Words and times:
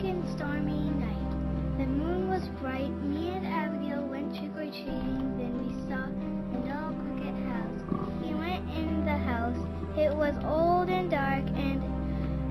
dark 0.00 0.14
and 0.14 0.28
stormy 0.30 0.90
night. 0.90 1.78
The 1.78 1.86
moon 1.86 2.28
was 2.28 2.48
bright. 2.60 2.90
Me 3.02 3.30
and 3.30 3.46
Abigail 3.46 4.02
went 4.06 4.34
trick 4.34 4.50
or 4.56 4.70
treating. 4.70 5.36
Then 5.36 5.52
we 5.60 5.74
saw 5.88 6.04
a 6.04 6.58
Noah 6.66 6.94
Cricket 7.02 7.34
house. 7.48 7.80
We 8.22 8.34
went 8.34 8.68
in 8.76 9.04
the 9.04 9.16
house. 9.16 9.56
It 9.96 10.14
was 10.14 10.34
old 10.44 10.88
and 10.88 11.10
dark 11.10 11.44
and 11.48 11.82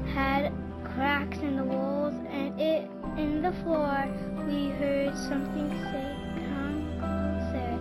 had 0.09 0.52
cracks 0.94 1.40
in 1.40 1.55
the 1.55 1.64
walls 1.64 2.14
and 2.30 2.59
it 2.59 2.90
in 3.18 3.41
the 3.41 3.54
floor. 3.63 4.05
We 4.48 4.70
heard 4.70 5.16
something 5.18 5.70
say, 5.91 6.16
"Come 6.50 6.77
closer." 7.00 7.73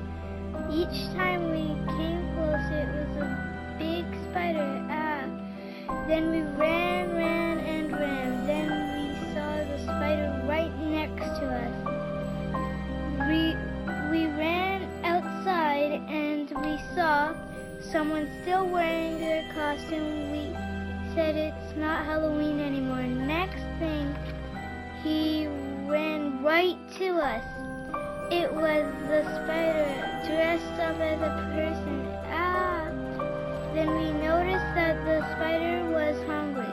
Each 0.72 0.98
time 1.14 1.50
we 1.50 1.66
came 1.96 2.22
closer, 2.34 2.78
it 2.84 2.92
was 3.00 3.16
a 3.16 3.76
big 3.78 4.04
spider. 4.30 4.86
Ah! 4.90 5.24
Then 6.06 6.30
we 6.30 6.40
ran, 6.56 7.14
ran, 7.14 7.37
someone 17.92 18.28
still 18.42 18.66
wearing 18.66 19.18
their 19.18 19.50
costume. 19.54 20.30
We 20.30 20.52
said 21.14 21.36
it's 21.36 21.76
not 21.76 22.04
Halloween 22.04 22.60
anymore. 22.60 23.02
Next 23.02 23.64
thing, 23.78 24.14
he 25.02 25.46
ran 25.86 26.42
right 26.42 26.76
to 26.98 27.16
us. 27.16 27.44
It 28.30 28.52
was 28.52 28.84
the 29.08 29.22
spider 29.24 29.88
dressed 30.26 30.80
up 30.80 31.00
as 31.00 31.20
a 31.20 31.32
person. 31.54 32.06
Ah! 32.30 32.90
Then 33.72 33.88
we 33.96 34.12
noticed 34.12 34.74
that 34.74 35.02
the 35.06 35.20
spider 35.34 35.90
was 35.90 36.22
hungry. 36.26 36.66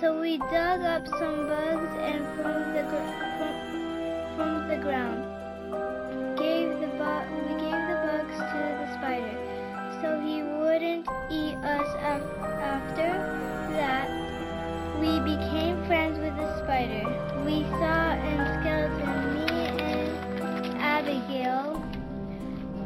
So 0.00 0.18
we 0.18 0.38
dug 0.38 0.80
up 0.80 1.06
some 1.18 1.48
bugs 1.48 1.92
and 2.00 2.24
from 2.36 2.72
the 2.72 3.79
we 15.22 15.36
became 15.36 15.84
friends 15.86 16.18
with 16.18 16.34
the 16.36 16.58
spider. 16.62 17.04
We 17.44 17.62
saw 17.78 18.12
and 18.12 18.60
skeleton 18.60 19.34
me 19.34 19.50
and 19.66 20.78
abigail 20.80 21.82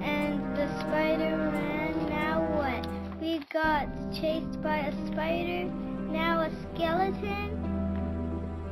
and 0.03 0.57
the 0.57 0.67
spider 0.81 1.51
ran 1.53 2.09
now 2.09 2.41
what? 2.57 3.21
We 3.21 3.39
got 3.53 3.87
chased 4.13 4.61
by 4.63 4.79
a 4.79 5.07
spider 5.07 5.71
now 6.11 6.43
a 6.43 6.51
skeleton? 6.75 7.51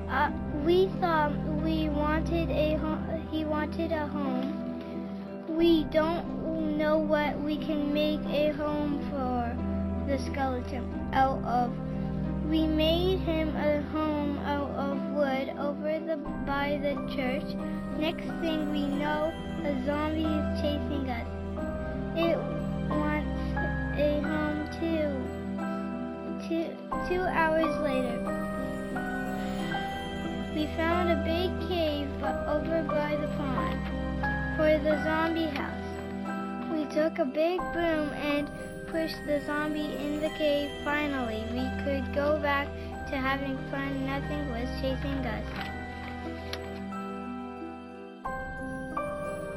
Uh, 0.08 0.30
we 0.64 0.88
thought 1.00 1.32
we 1.62 1.88
wanted 1.88 2.50
a 2.50 2.76
home 2.76 3.28
he 3.30 3.44
wanted 3.44 3.92
a 3.92 4.06
home. 4.08 5.46
We 5.48 5.84
don't 5.84 6.76
know 6.76 6.98
what 6.98 7.40
we 7.40 7.56
can 7.56 7.92
make 7.92 8.20
a 8.26 8.50
home 8.52 8.98
for 9.10 9.56
the 10.10 10.18
skeleton 10.18 11.10
out 11.12 11.42
of. 11.44 11.91
We 12.48 12.66
made 12.66 13.20
him 13.20 13.56
a 13.56 13.82
home 13.92 14.38
out 14.38 14.70
of 14.70 14.98
wood 15.14 15.54
over 15.58 16.00
the 16.00 16.16
by 16.46 16.78
the 16.82 16.94
church. 17.14 17.54
Next 17.98 18.26
thing 18.40 18.70
we 18.70 18.86
know, 18.86 19.32
a 19.64 19.84
zombie 19.86 20.24
is 20.24 20.60
chasing 20.60 21.08
us. 21.08 21.26
It 22.16 22.36
wants 22.90 23.40
a 23.98 24.20
home 24.20 24.68
too. 24.80 25.12
Two, 26.48 26.76
two 27.08 27.22
hours 27.22 27.74
later, 27.82 28.18
we 30.54 30.66
found 30.76 31.10
a 31.10 31.22
big 31.24 31.68
cave 31.68 32.10
over 32.22 32.82
by 32.82 33.16
the 33.16 33.28
pond 33.38 33.78
for 34.56 34.78
the 34.78 35.02
zombie 35.04 35.51
took 36.94 37.18
a 37.18 37.24
big 37.24 37.58
boom 37.72 38.10
and 38.12 38.50
pushed 38.88 39.16
the 39.26 39.40
zombie 39.46 39.96
in 39.96 40.20
the 40.20 40.28
cave. 40.30 40.70
Finally, 40.84 41.42
we 41.50 41.84
could 41.84 42.14
go 42.14 42.38
back 42.38 42.68
to 43.08 43.16
having 43.16 43.56
fun. 43.70 44.04
Nothing 44.04 44.50
was 44.50 44.68
chasing 44.80 45.26
us. 45.26 45.71